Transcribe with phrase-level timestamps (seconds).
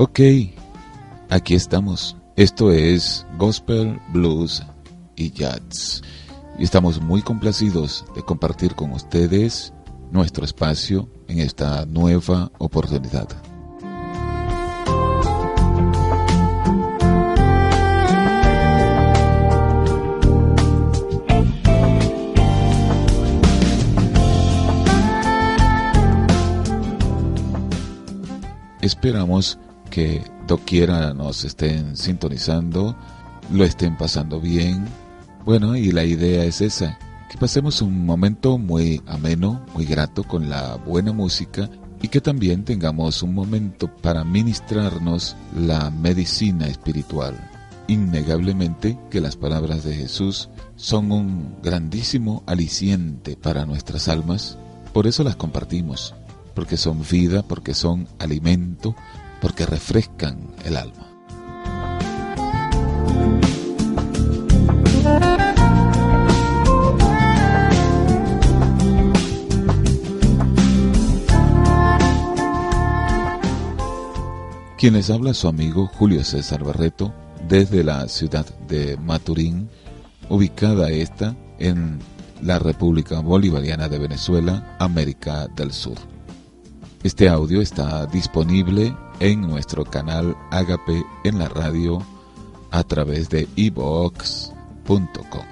[0.00, 0.20] Ok,
[1.28, 2.16] aquí estamos.
[2.36, 4.62] Esto es Gospel, Blues
[5.16, 6.02] y Jazz.
[6.56, 9.72] Y estamos muy complacidos de compartir con ustedes
[10.12, 13.26] nuestro espacio en esta nueva oportunidad.
[28.80, 29.58] Esperamos
[29.98, 32.94] que doquiera nos estén sintonizando,
[33.50, 34.86] lo estén pasando bien.
[35.44, 36.96] Bueno, y la idea es esa,
[37.28, 41.68] que pasemos un momento muy ameno, muy grato con la buena música
[42.00, 47.34] y que también tengamos un momento para ministrarnos la medicina espiritual.
[47.88, 54.58] Innegablemente que las palabras de Jesús son un grandísimo aliciente para nuestras almas,
[54.92, 56.14] por eso las compartimos,
[56.54, 58.94] porque son vida, porque son alimento,
[59.40, 61.08] porque refrescan el alma.
[74.78, 77.12] Quienes habla su amigo Julio César Barreto
[77.48, 79.68] desde la ciudad de Maturín,
[80.28, 81.98] ubicada esta en
[82.42, 85.96] la República Bolivariana de Venezuela, América del Sur.
[87.02, 92.02] Este audio está disponible en nuestro canal Agape en la radio
[92.70, 95.44] a través de ebox.com.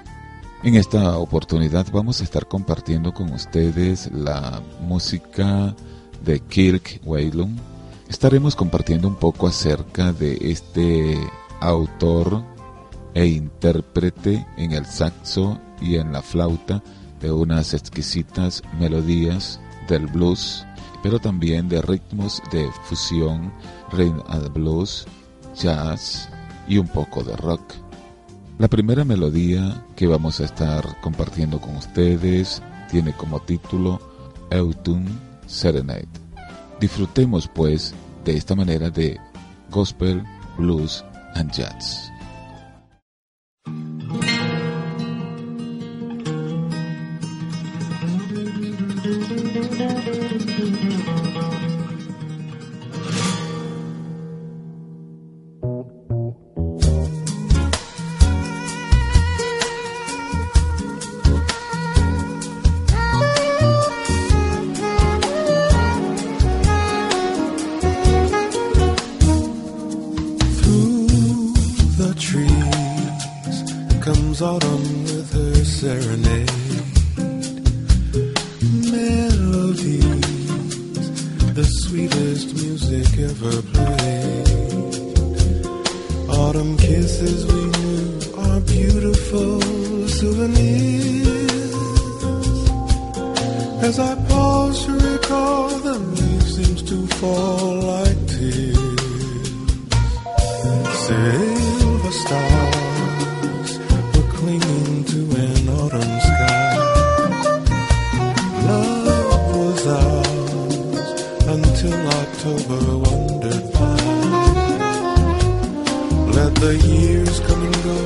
[0.63, 5.75] En esta oportunidad vamos a estar compartiendo con ustedes la música
[6.23, 7.55] de Kirk Whalum.
[8.09, 11.17] Estaremos compartiendo un poco acerca de este
[11.59, 12.43] autor
[13.13, 16.83] e intérprete en el saxo y en la flauta
[17.19, 20.66] de unas exquisitas melodías del blues
[21.07, 23.53] pero también de ritmos de fusión,
[23.93, 25.07] rhythm and blues,
[25.55, 26.27] jazz
[26.67, 27.61] y un poco de rock.
[28.59, 34.01] La primera melodía que vamos a estar compartiendo con ustedes tiene como título
[34.51, 35.05] Autumn
[35.45, 36.09] Serenade.
[36.81, 37.93] Disfrutemos pues
[38.25, 39.17] de esta manera de
[39.71, 40.21] gospel,
[40.57, 42.11] blues and jazz.
[101.07, 103.79] Silver stars
[104.13, 106.75] were clinging to an autumn sky.
[108.67, 111.09] Love was ours
[111.47, 113.99] until October wandered by.
[116.35, 117.97] Let the years come and go.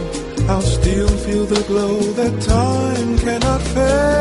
[0.54, 4.21] I'll still feel the glow that time cannot fade.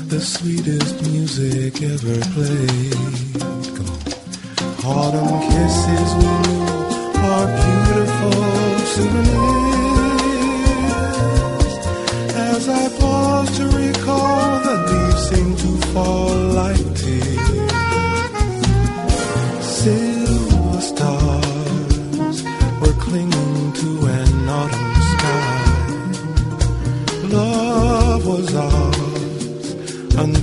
[0.08, 2.94] the sweetest music ever played.
[3.76, 3.88] Come
[4.86, 4.96] on.
[4.96, 6.66] Autumn kisses we knew
[7.28, 8.42] are beautiful
[8.86, 9.59] souvenirs.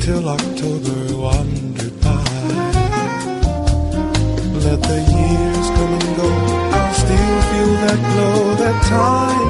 [0.08, 2.24] Until October wandered by.
[4.64, 6.30] Let the years come and go,
[6.78, 9.47] I'll still feel that glow that time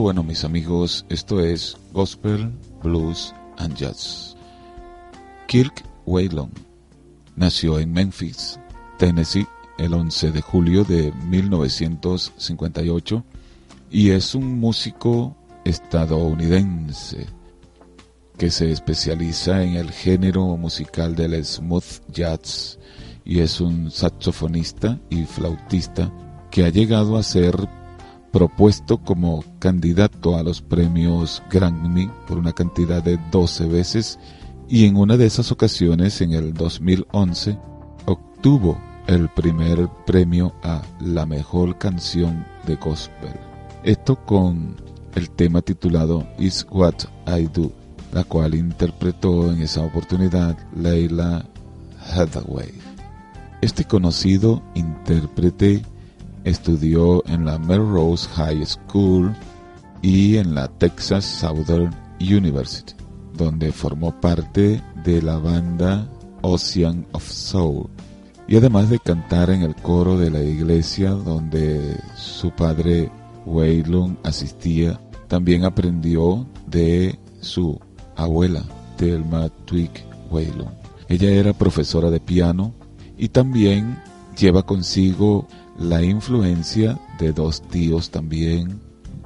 [0.00, 2.50] Bueno mis amigos, esto es Gospel,
[2.82, 4.34] Blues and Jazz.
[5.46, 6.50] Kirk Whalon
[7.36, 8.58] nació en Memphis,
[8.98, 13.24] Tennessee, el 11 de julio de 1958
[13.90, 17.26] y es un músico estadounidense
[18.38, 22.78] que se especializa en el género musical del smooth jazz
[23.26, 26.10] y es un saxofonista y flautista
[26.50, 27.68] que ha llegado a ser
[28.32, 34.18] propuesto como candidato a los premios Grammy por una cantidad de 12 veces
[34.68, 37.58] y en una de esas ocasiones, en el 2011,
[38.06, 43.34] obtuvo el primer premio a la mejor canción de gospel.
[43.82, 44.76] Esto con
[45.16, 46.94] el tema titulado Is What
[47.26, 47.72] I Do
[48.12, 51.44] la cual interpretó en esa oportunidad Leila
[52.12, 52.72] Hathaway.
[53.60, 55.82] Este conocido intérprete
[56.44, 59.34] estudió en la Melrose High School
[60.02, 62.94] y en la Texas Southern University,
[63.36, 66.08] donde formó parte de la banda
[66.42, 67.88] Ocean of Soul.
[68.48, 73.10] Y además de cantar en el coro de la iglesia donde su padre
[73.46, 77.78] Waylon asistía, también aprendió de su
[78.16, 78.64] abuela,
[78.96, 79.90] Thelma Twig
[80.30, 80.74] Whalon.
[81.08, 82.72] Ella era profesora de piano
[83.16, 83.98] y también
[84.36, 85.46] lleva consigo
[85.80, 88.80] la influencia de dos tíos también,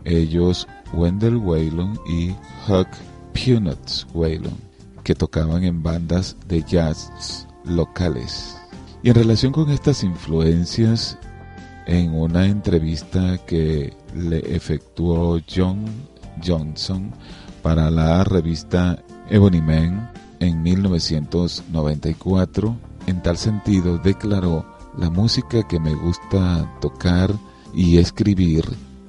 [0.04, 2.30] ellos Wendell Whalon y
[2.68, 2.88] Huck
[3.34, 4.56] Punitz Whalon,
[5.02, 8.56] que tocaban en bandas de jazz locales.
[9.02, 11.18] Y en relación con estas influencias,
[11.86, 15.84] en una entrevista que le efectuó John
[16.42, 17.12] Johnson
[17.62, 22.74] para la revista Ebony Man en 1994.
[23.06, 24.64] En tal sentido, declaró,
[24.96, 27.32] la música que me gusta tocar
[27.72, 28.64] y escribir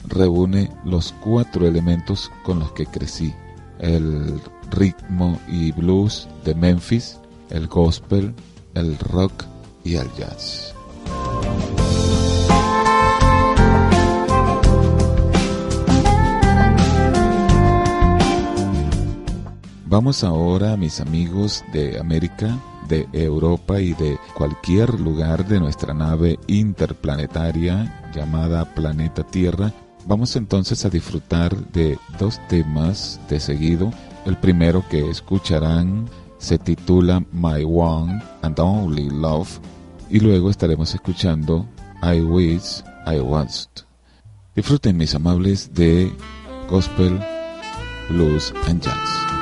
[0.08, 3.34] reúne los cuatro elementos con los que crecí.
[3.80, 8.34] El ritmo y blues de Memphis, el gospel,
[8.74, 9.46] el rock
[9.84, 10.74] y el jazz.
[19.88, 26.40] Vamos ahora, mis amigos de América, de Europa y de cualquier lugar de nuestra nave
[26.48, 29.74] interplanetaria llamada Planeta Tierra.
[30.06, 33.92] Vamos entonces a disfrutar de dos temas de seguido.
[34.26, 39.60] El primero que escucharán se titula My One and Only Love
[40.10, 41.66] y luego estaremos escuchando
[42.04, 43.70] I Wish I Was.
[44.56, 46.12] Disfruten mis amables de
[46.70, 47.20] Gospel,
[48.10, 49.35] Blues and Jazz.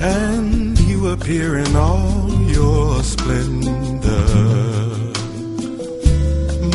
[0.00, 4.26] And you appear in all your splendor.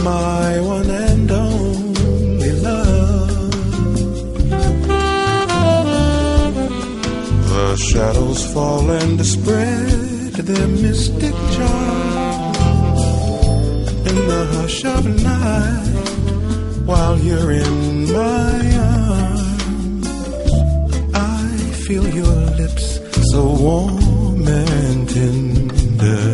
[0.04, 3.51] My one and only love.
[7.49, 12.14] The shadows fall and spread their mystic charm
[14.17, 15.95] in the hush of night
[16.86, 18.62] while you're in my
[18.93, 20.08] arms.
[21.13, 21.47] I
[21.86, 22.88] feel your lips
[23.32, 26.34] so warm and tender.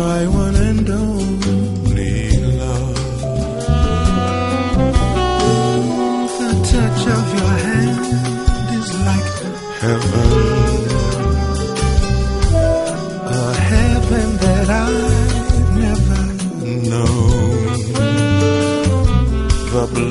[0.00, 2.16] My one and only
[2.60, 2.96] love.
[6.40, 8.06] The touch of your hand
[8.78, 9.30] is like
[9.82, 10.57] heaven.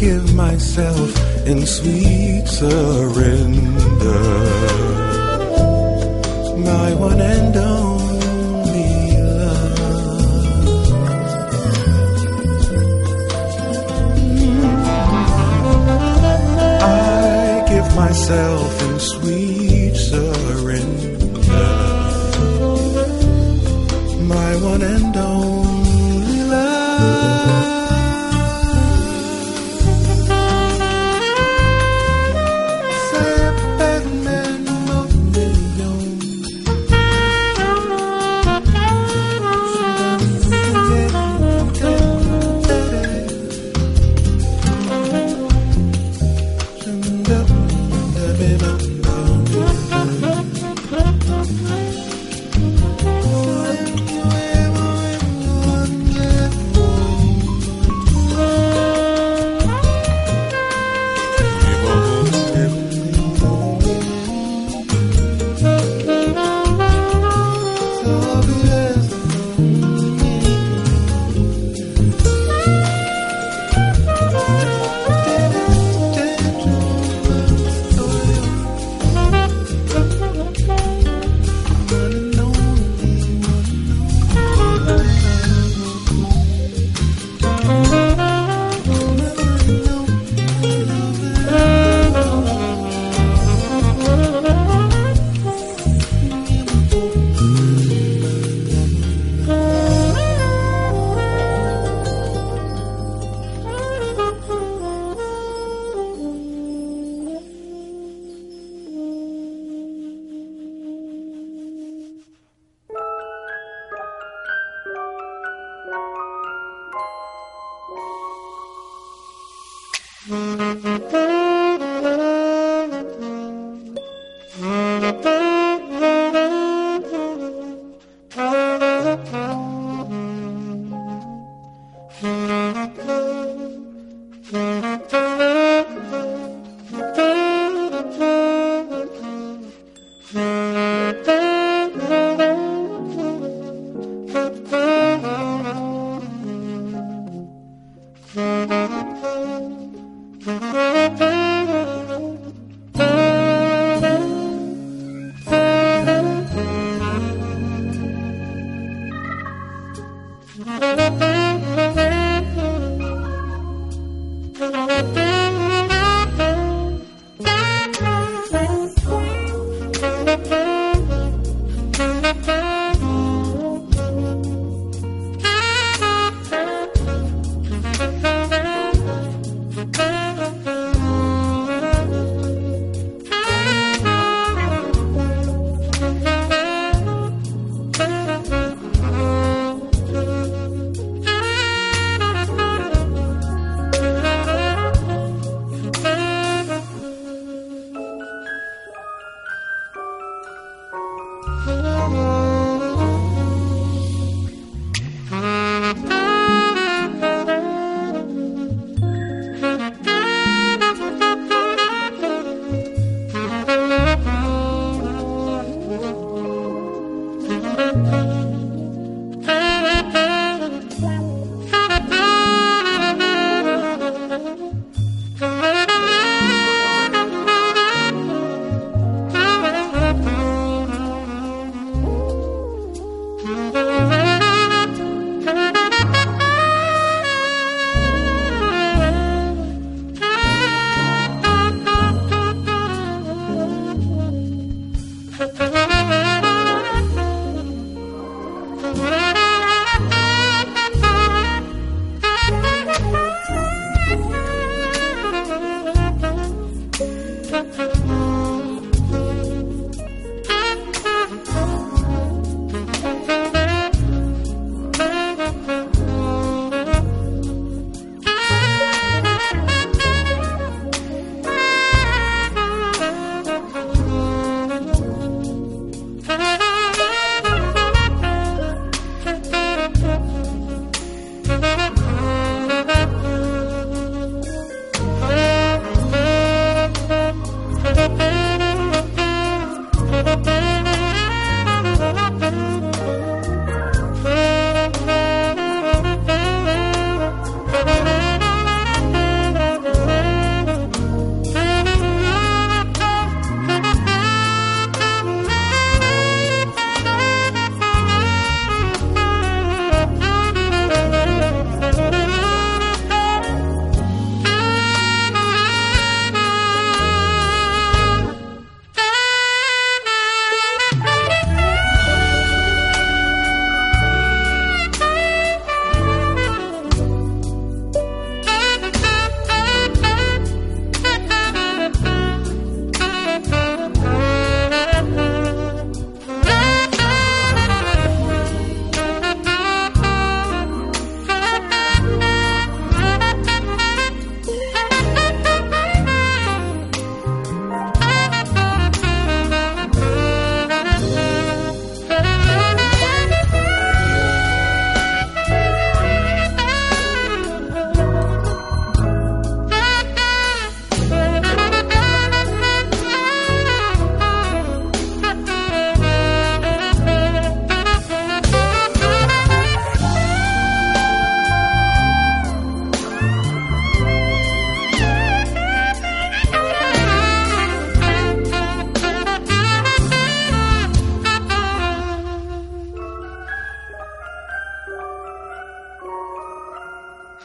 [0.00, 1.10] give myself
[1.46, 4.22] in sweet surrender.
[6.56, 9.80] My one and only love.
[16.82, 18.79] I give myself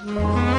[0.06, 0.55] Y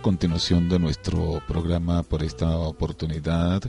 [0.00, 3.62] continuación de nuestro programa por esta oportunidad,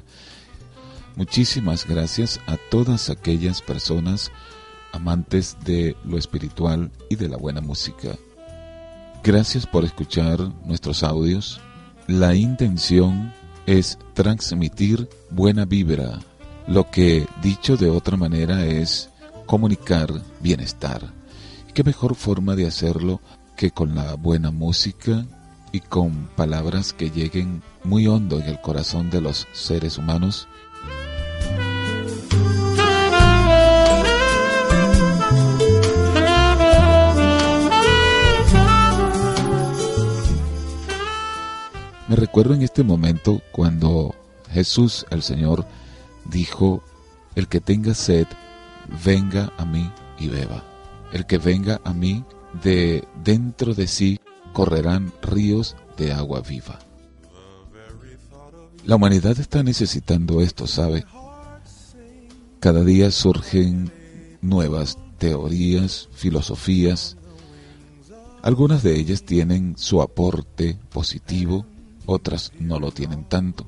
[1.16, 4.32] muchísimas gracias a todas aquellas personas
[4.94, 8.16] amantes de lo espiritual y de la buena música.
[9.24, 11.62] Gracias por escuchar nuestros audios.
[12.08, 13.34] La intención
[13.66, 16.20] es transmitir buena vibra,
[16.68, 19.10] lo que dicho de otra manera es
[19.46, 21.14] comunicar bienestar.
[21.74, 23.22] ¿Qué mejor forma de hacerlo
[23.56, 25.26] que con la buena música
[25.72, 30.48] y con palabras que lleguen muy hondo en el corazón de los seres humanos.
[42.08, 44.14] Me recuerdo en este momento cuando
[44.50, 45.66] Jesús, el Señor,
[46.26, 46.84] dijo,
[47.36, 48.28] el que tenga sed,
[49.06, 50.62] venga a mí y beba.
[51.14, 52.26] El que venga a mí,
[52.64, 54.20] de dentro de sí
[54.54, 56.80] correrán ríos de agua viva.
[58.86, 61.06] La humanidad está necesitando esto, ¿sabe?
[62.60, 63.92] Cada día surgen
[64.42, 67.18] nuevas teorías, filosofías.
[68.42, 71.66] Algunas de ellas tienen su aporte positivo,
[72.06, 73.68] otras no lo tienen tanto.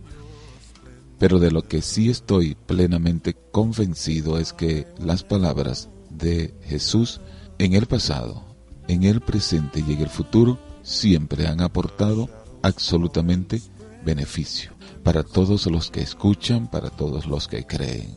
[1.19, 7.22] Pero de lo que sí estoy plenamente convencido es que las palabras de Jesús
[7.60, 8.54] en el pasado
[8.88, 12.30] en el presente y en el futuro siempre han aportado
[12.62, 13.62] absolutamente
[14.06, 14.72] beneficio
[15.04, 18.15] para todos los que escuchan, para todos los que creen.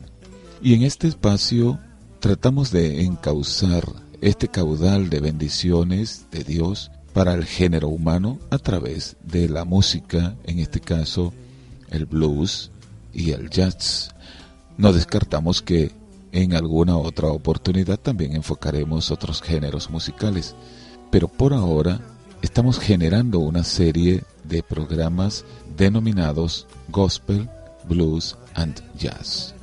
[0.61, 1.79] Y en este espacio
[2.19, 3.85] tratamos de encauzar
[4.21, 10.35] este caudal de bendiciones de Dios para el género humano a través de la música,
[10.43, 11.33] en este caso
[11.89, 12.71] el blues
[13.13, 14.13] y el jazz.
[14.77, 15.91] No descartamos que
[16.31, 20.55] en alguna otra oportunidad también enfocaremos otros géneros musicales,
[21.09, 22.01] pero por ahora
[22.41, 25.45] estamos generando una serie de programas
[25.77, 27.49] denominados Gospel,
[27.87, 29.53] Blues and Jazz.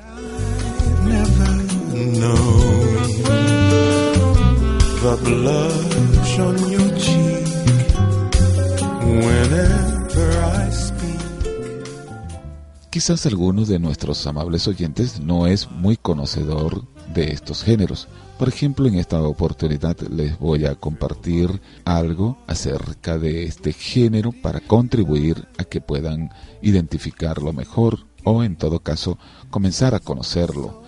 [12.90, 18.08] Quizás algunos de nuestros amables oyentes no es muy conocedor de estos géneros.
[18.38, 24.60] Por ejemplo, en esta oportunidad les voy a compartir algo acerca de este género para
[24.60, 29.18] contribuir a que puedan identificarlo mejor o en todo caso
[29.50, 30.82] comenzar a conocerlo.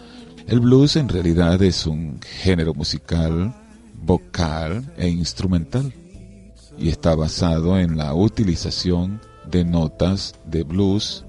[0.49, 3.55] El blues en realidad es un género musical,
[3.95, 5.95] vocal e instrumental
[6.79, 11.25] y está basado en la utilización de notas de blues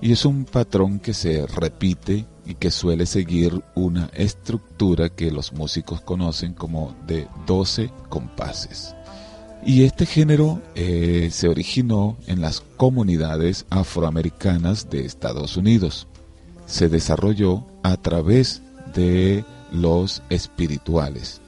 [0.00, 5.52] y es un patrón que se repite y que suele seguir una estructura que los
[5.52, 8.94] músicos conocen como de 12 compases.
[9.64, 16.08] Y este género eh, se originó en las comunidades afroamericanas de Estados Unidos.
[16.66, 21.40] Se desarrolló a través de los espirituales.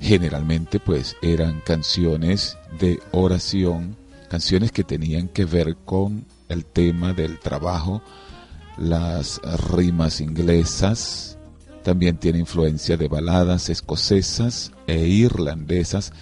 [0.00, 3.96] Generalmente pues eran canciones de oración,
[4.28, 8.02] canciones que tenían que ver con el tema del trabajo,
[8.76, 11.38] las rimas inglesas,
[11.82, 16.12] también tiene influencia de baladas escocesas e irlandesas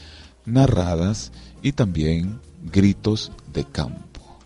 [0.47, 1.33] narradas
[1.63, 4.39] y también gritos de campo.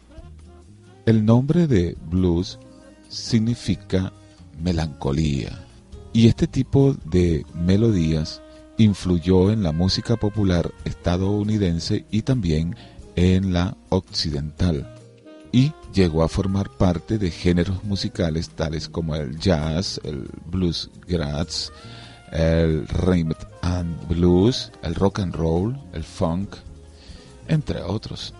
[1.07, 2.59] El nombre de blues
[3.09, 4.13] significa
[4.61, 5.65] melancolía
[6.13, 8.41] y este tipo de melodías
[8.79, 12.77] influyó en la música popular estadounidense y también
[13.15, 14.94] en la occidental
[15.55, 21.73] y llegó a formar parte de géneros musicales tales como el jazz, el blues grass,
[22.33, 23.31] el rhythm
[23.63, 26.57] and blues, el rock and roll, el funk,
[27.47, 28.35] entre otros.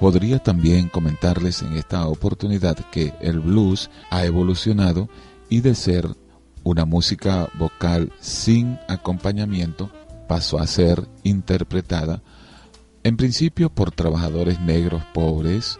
[0.00, 5.10] Podría también comentarles en esta oportunidad que el blues ha evolucionado
[5.50, 6.08] y de ser
[6.64, 9.90] una música vocal sin acompañamiento
[10.26, 12.22] pasó a ser interpretada
[13.02, 15.78] en principio por trabajadores negros pobres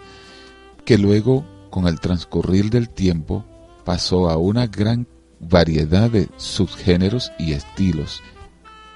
[0.85, 3.45] que luego con el transcurrir del tiempo
[3.87, 5.07] pasó a una gran
[5.39, 8.23] variedad de subgéneros y estilos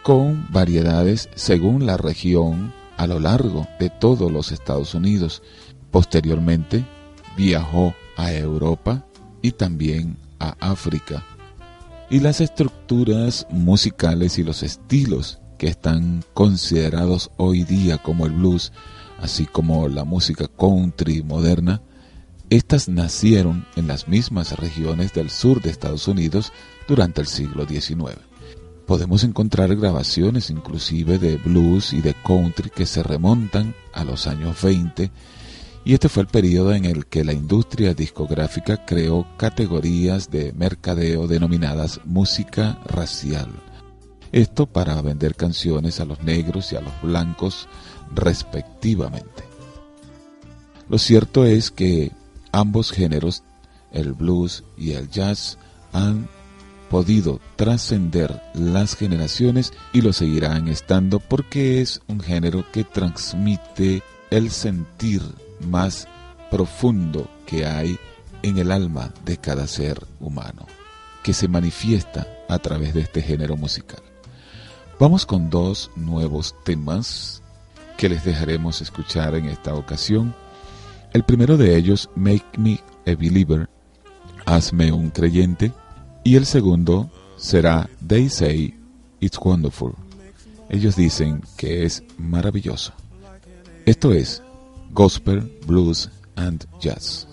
[0.02, 5.42] con variedades según la región a lo largo de todos los Estados Unidos.
[5.90, 6.84] Posteriormente
[7.36, 9.04] viajó a Europa
[9.42, 11.24] y también a África.
[12.10, 18.72] Y las estructuras musicales y los estilos que están considerados hoy día como el blues,
[19.20, 21.80] así como la música country moderna,
[22.50, 26.52] estas nacieron en las mismas regiones del sur de Estados Unidos
[26.86, 28.33] durante el siglo XIX
[28.86, 34.60] podemos encontrar grabaciones inclusive de blues y de country que se remontan a los años
[34.62, 35.10] 20
[35.84, 41.26] y este fue el periodo en el que la industria discográfica creó categorías de mercadeo
[41.26, 43.50] denominadas música racial.
[44.32, 47.68] Esto para vender canciones a los negros y a los blancos
[48.14, 49.44] respectivamente.
[50.88, 52.12] Lo cierto es que
[52.50, 53.42] ambos géneros,
[53.92, 55.58] el blues y el jazz,
[55.92, 56.28] han
[56.94, 64.52] podido trascender las generaciones y lo seguirán estando porque es un género que transmite el
[64.52, 65.20] sentir
[65.66, 66.06] más
[66.52, 67.98] profundo que hay
[68.44, 70.66] en el alma de cada ser humano,
[71.24, 74.04] que se manifiesta a través de este género musical.
[75.00, 77.42] Vamos con dos nuevos temas
[77.96, 80.32] que les dejaremos escuchar en esta ocasión.
[81.12, 83.68] El primero de ellos, Make Me a Believer,
[84.46, 85.72] Hazme un creyente,
[86.24, 88.74] y el segundo será They Say
[89.20, 89.92] It's Wonderful.
[90.70, 92.92] Ellos dicen que es maravilloso.
[93.84, 94.42] Esto es
[94.92, 97.28] Gospel, Blues and Jazz.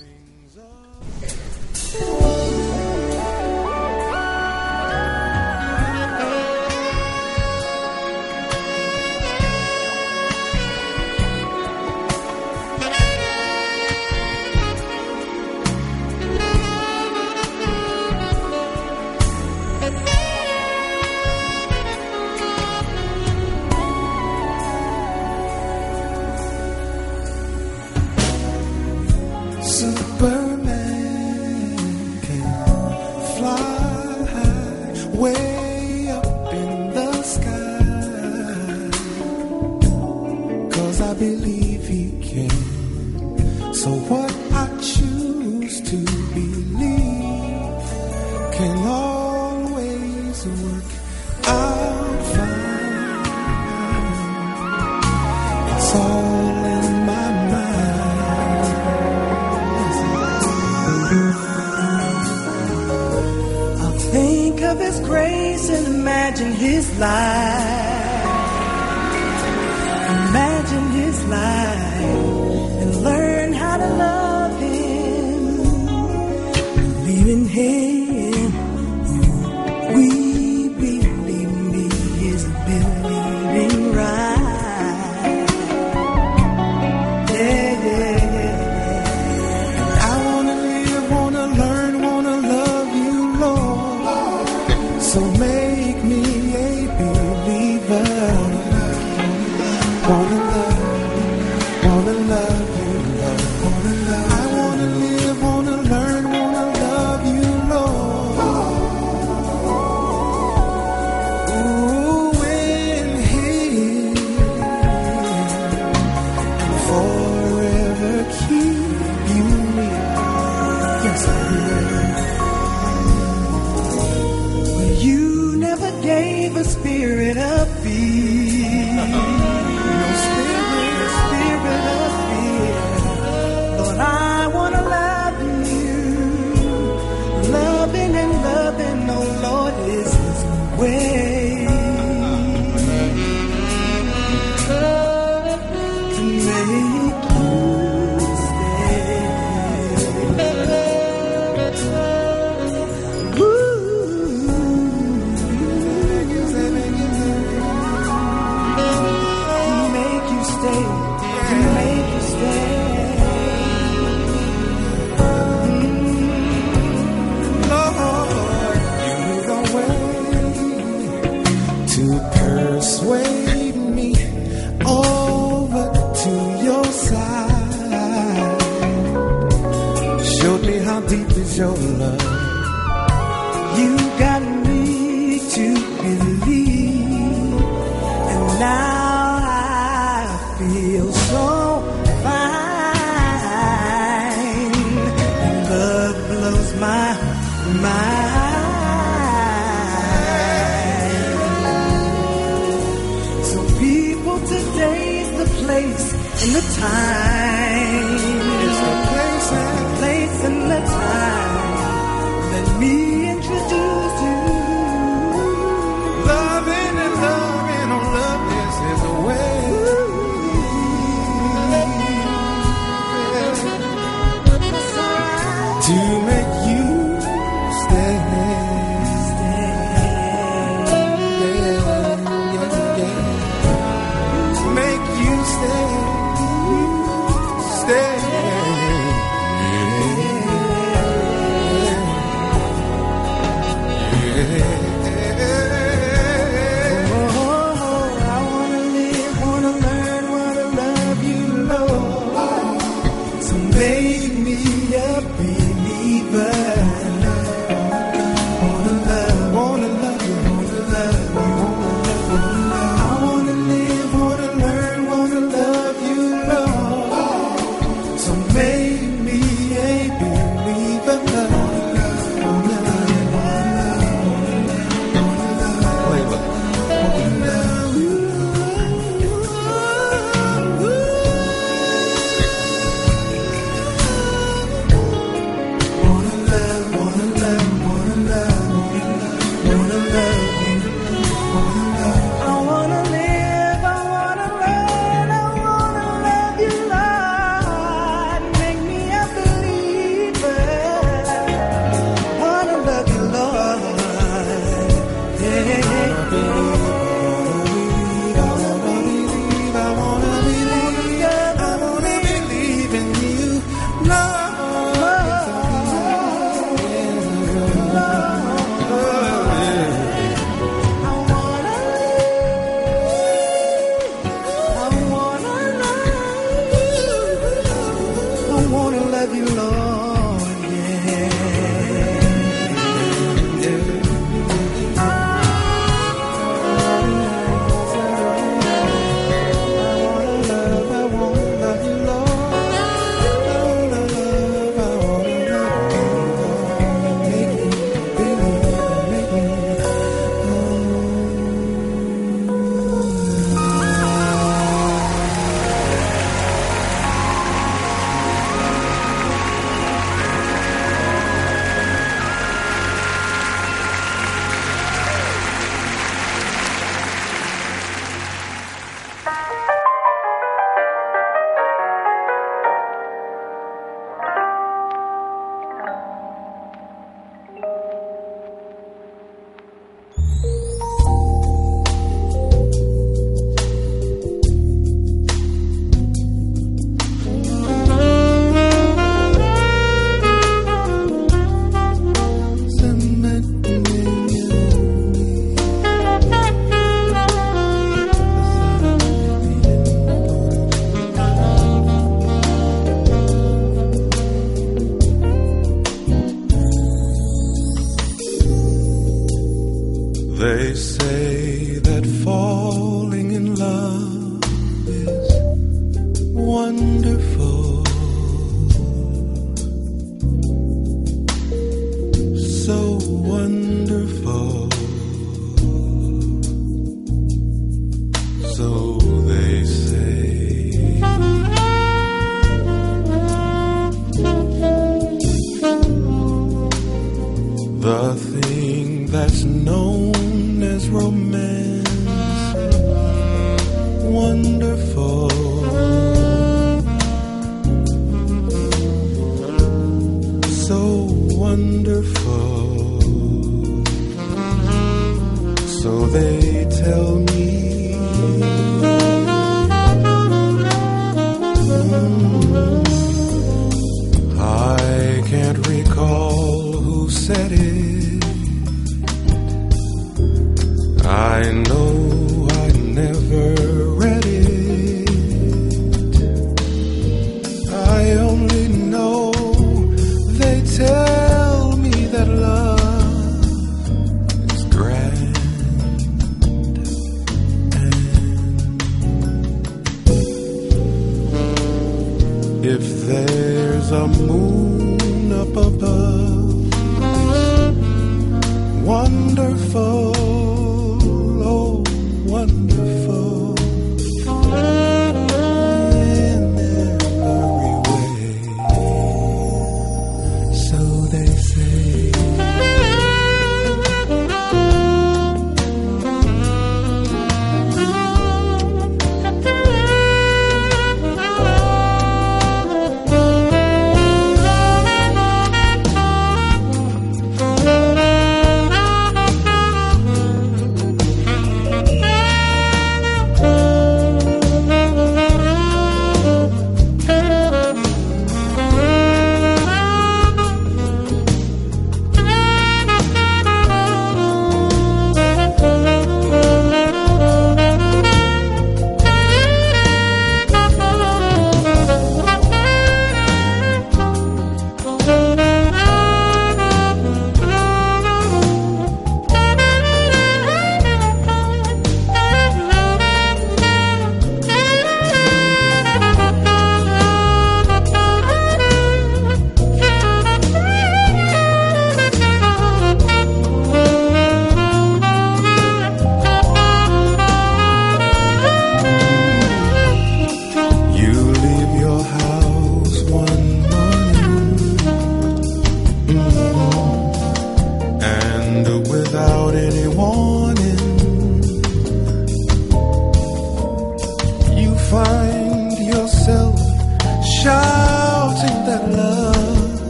[140.82, 141.31] away.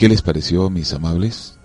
[0.00, 1.58] ¿Qué les pareció, mis amables?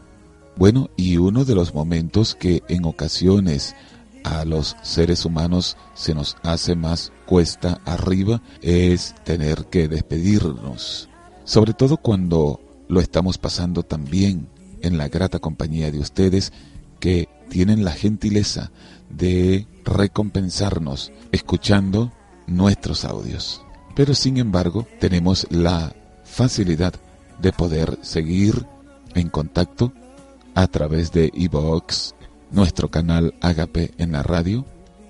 [0.58, 3.78] Bueno, y uno de los momentos que en ocasiones
[4.26, 11.08] a los seres humanos se nos hace más cuesta arriba es tener que despedirnos.
[11.46, 12.60] Sobre todo cuando
[12.90, 14.50] lo estamos pasando tan bien
[14.82, 16.52] en la grata compañía de ustedes
[17.00, 18.70] que tienen la gentileza
[19.10, 22.12] de recompensarnos escuchando
[22.48, 23.64] nuestros audios.
[23.96, 26.96] Pero sin embargo, tenemos la facilidad
[27.46, 28.66] de poder seguir
[29.14, 29.94] en contacto
[30.56, 32.14] a través de iVoox,
[32.50, 34.66] nuestro canal Agape en la radio,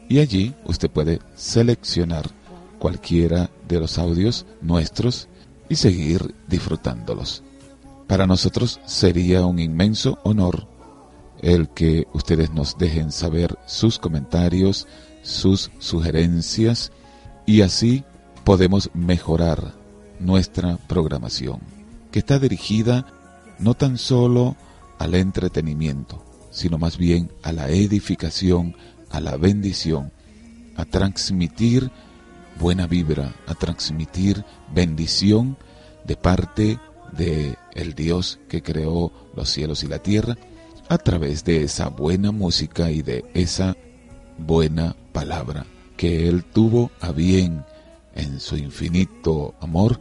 [0.09, 2.29] y allí usted puede seleccionar
[2.77, 5.29] cualquiera de los audios nuestros
[5.69, 7.41] y seguir disfrutándolos.
[8.05, 10.67] Para nosotros sería un inmenso honor
[11.41, 14.87] el que ustedes nos dejen saber sus comentarios,
[15.21, 16.91] sus sugerencias
[17.45, 18.03] y así
[18.43, 19.73] podemos mejorar
[20.19, 21.61] nuestra programación,
[22.15, 23.05] que está dirigida
[23.59, 24.55] no tan solo
[24.99, 28.73] al entretenimiento, sino más bien a la edificación,
[29.09, 30.13] a la bendición,
[30.77, 31.91] a transmitir
[32.57, 35.57] buena vibra, a transmitir bendición
[36.05, 36.79] de parte
[37.11, 40.37] de el Dios que creó los cielos y la tierra
[40.87, 43.75] a través de esa buena música y de esa
[44.37, 45.65] buena palabra
[45.97, 47.65] que Él tuvo a bien
[48.13, 49.99] en su infinito amor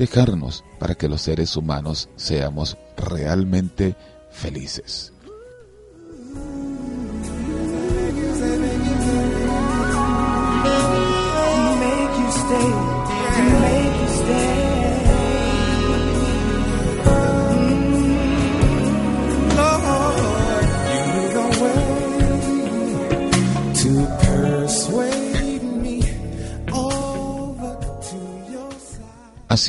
[0.00, 3.94] dejarnos para que los seres humanos seamos realmente
[4.30, 5.12] felices.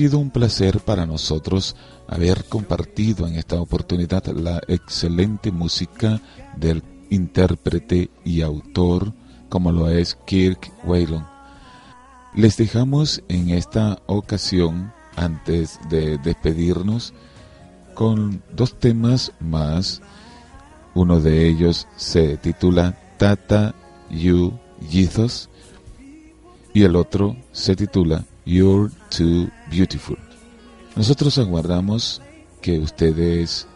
[0.02, 1.76] Sido un placer para nosotros
[2.08, 6.20] haber compartido en esta oportunidad la excelente música
[6.58, 6.82] del
[7.12, 9.14] intérprete y autor
[9.48, 11.28] como lo es Kirk Whalon.
[12.34, 17.14] Les dejamos en esta ocasión, antes de despedirnos,
[17.94, 20.02] con dos temas más.
[20.96, 23.76] Uno de ellos se titula Tata
[24.10, 24.58] You
[24.90, 25.48] Jesus
[26.74, 30.18] y el otro se titula You're Too Beautiful.
[30.96, 32.22] Nosotros aguardamos
[32.62, 33.68] que ustedes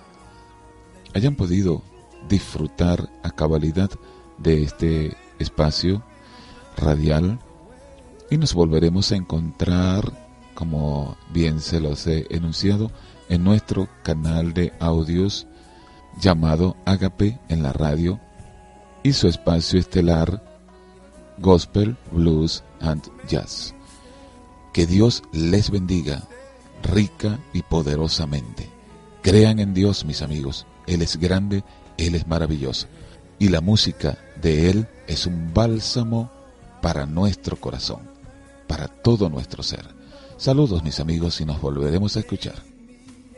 [1.14, 1.84] hayan podido
[2.28, 3.90] disfrutar a cabalidad
[4.38, 6.04] de este espacio
[6.78, 7.40] radial
[8.30, 10.12] y nos volveremos a encontrar,
[10.56, 12.92] como bien se los he enunciado,
[13.30, 15.48] en nuestro canal de audios
[16.20, 18.20] llamado Agape en la radio
[19.04, 20.44] y su espacio estelar
[21.38, 23.76] Gospel, Blues and Jazz.
[24.76, 26.28] Que Dios les bendiga
[26.84, 28.70] rica y poderosamente.
[29.22, 30.68] Crean en Dios, mis amigos.
[30.86, 31.64] Él es grande,
[31.96, 32.88] Él es maravilloso.
[33.40, 36.30] Y la música de Él es un bálsamo
[36.82, 38.02] para nuestro corazón,
[38.68, 39.86] para todo nuestro ser.
[40.36, 42.62] Saludos, mis amigos, y nos volveremos a escuchar.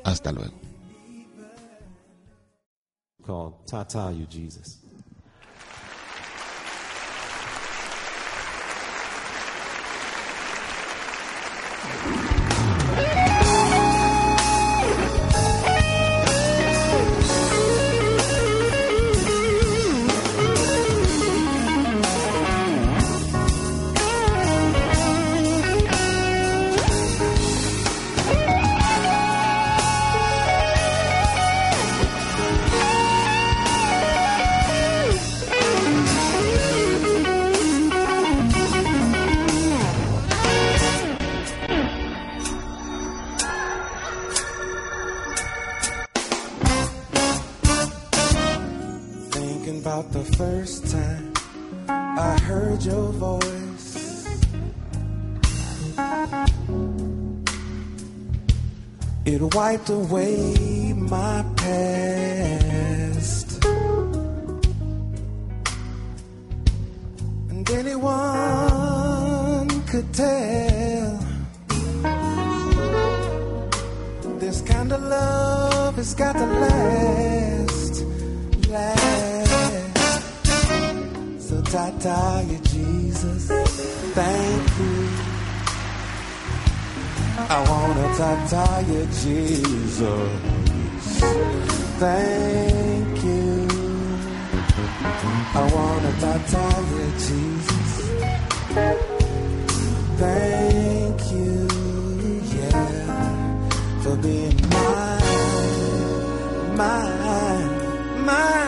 [0.03, 0.55] Hasta luego.
[59.37, 63.63] It wiped away my past.
[67.51, 68.09] And anyone
[69.85, 71.19] could tell
[74.39, 78.03] this kind of love has got to last,
[78.69, 79.97] last.
[81.47, 82.57] So Tata, you
[87.49, 90.31] I wanna thank you, Jesus.
[91.97, 93.67] Thank you.
[95.55, 96.51] I wanna thank
[96.91, 97.89] you, Jesus.
[100.17, 101.67] Thank you,
[102.57, 102.81] yeah,
[104.01, 105.21] for being mine,
[106.75, 108.66] mine, mine.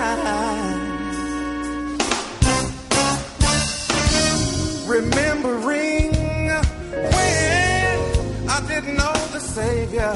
[9.50, 10.14] Savior,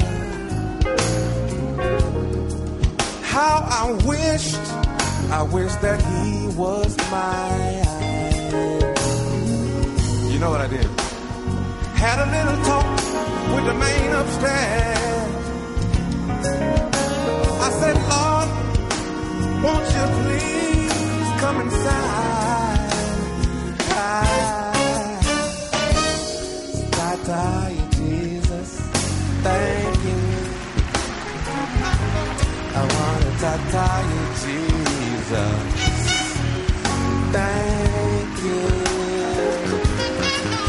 [3.22, 4.66] how I wished,
[5.30, 7.84] I wished that He was mine.
[10.32, 10.86] You know what I did?
[11.96, 12.86] Had a little talk
[13.54, 14.94] with the man upstairs.
[17.60, 18.48] I said, Lord,
[19.64, 22.63] won't you please come inside?
[29.46, 30.20] Thank you.
[32.80, 35.64] I wanna tata you, Jesus.
[37.36, 38.66] Thank you.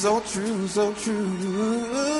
[0.00, 2.19] So true, so true.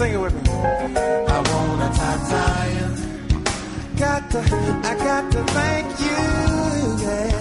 [0.00, 0.50] Sing it with me.
[0.50, 2.88] I wanna tie you.
[3.98, 4.38] Got to,
[4.82, 6.20] I got to thank you.
[7.04, 7.39] Yeah,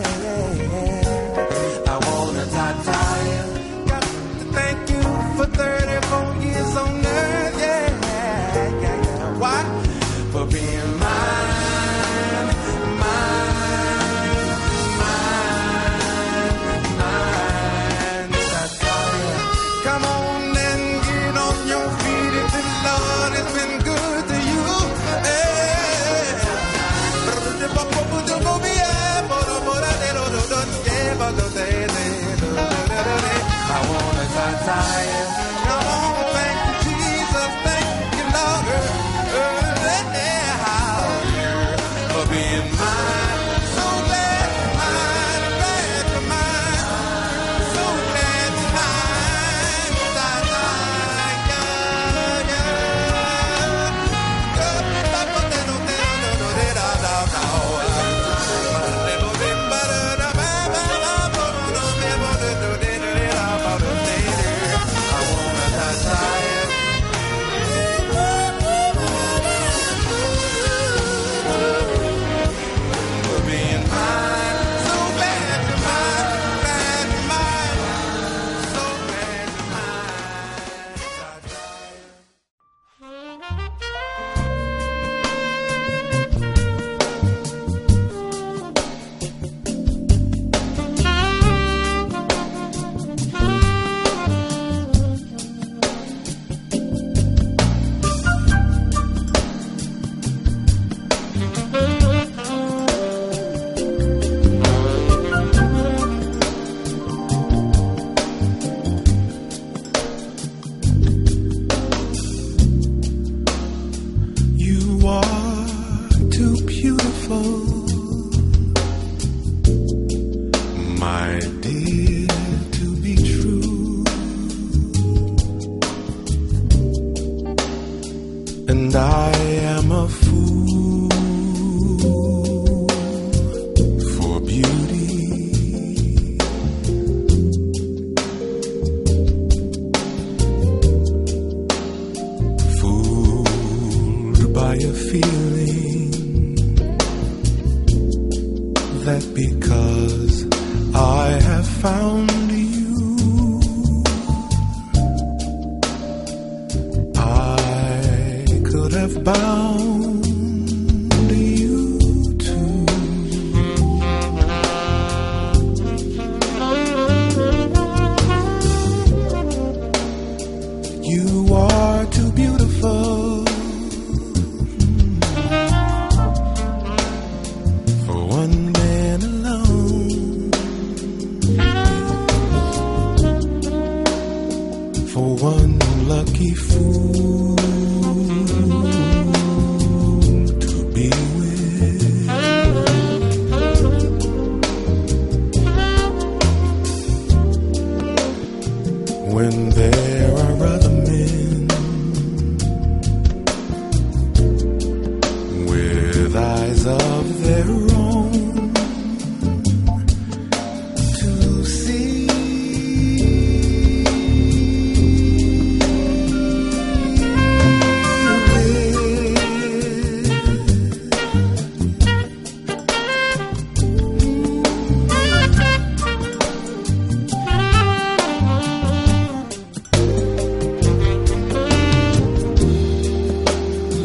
[115.09, 117.58] are too beautiful.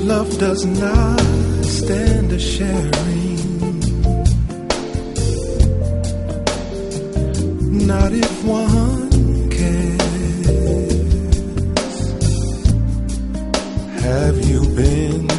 [0.06, 1.20] love does not
[1.64, 3.80] stand a sharing.
[7.86, 10.44] Not if one cares.
[14.02, 15.33] Have you been?